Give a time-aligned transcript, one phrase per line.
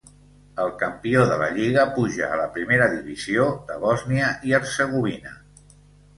[0.61, 5.37] El campió de la lliga puja a la primera divisió de Bòsnia i Hercegovina.